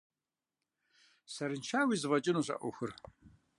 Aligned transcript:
Сэрыншэуи 1.33 1.99
зэфӏэкӏынущ 2.01 2.47
а 2.53 2.55
ӏуэхур. 2.61 2.91